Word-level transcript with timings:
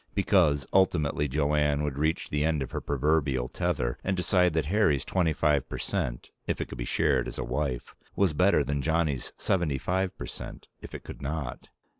Because, 0.15 0.65
ultimately, 0.73 1.27
Jo 1.27 1.53
Anne 1.53 1.83
would 1.83 1.95
reach 1.99 2.31
the 2.31 2.43
end 2.43 2.63
of 2.63 2.71
her 2.71 2.81
proverbial 2.81 3.47
tether 3.47 3.99
and 4.03 4.17
decide 4.17 4.53
that 4.53 4.65
Harry's 4.65 5.05
twenty 5.05 5.31
five 5.31 5.69
percent, 5.69 6.31
if 6.47 6.59
it 6.59 6.67
could 6.69 6.79
be 6.79 6.85
shared 6.85 7.27
as 7.27 7.37
a 7.37 7.43
wife, 7.43 7.93
was 8.15 8.33
better 8.33 8.63
than 8.63 8.81
Johnny's 8.81 9.31
seventy 9.37 9.77
five 9.77 10.17
percent, 10.17 10.67
if 10.81 10.95
it 10.95 11.03
could 11.03 11.21
not. 11.21 11.69